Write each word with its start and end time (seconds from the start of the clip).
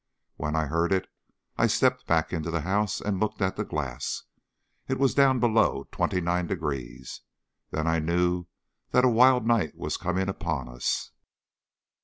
When 0.35 0.55
I 0.55 0.65
heard 0.65 0.91
it 0.91 1.07
I 1.57 1.67
stepped 1.67 2.07
back 2.07 2.33
into 2.33 2.49
the 2.49 2.61
house 2.61 3.01
and 3.01 3.19
looked 3.19 3.39
at 3.39 3.55
the 3.55 3.63
glass. 3.63 4.23
It 4.87 4.97
was 4.97 5.13
down 5.13 5.39
below 5.39 5.87
29 5.91 6.47
degrees. 6.47 7.21
Then 7.69 7.85
I 7.85 7.99
knew 7.99 8.47
that 8.93 9.05
a 9.05 9.07
wild 9.07 9.45
night 9.45 9.75
was 9.77 9.97
coming 9.97 10.27
upon 10.27 10.67
us. 10.69 11.11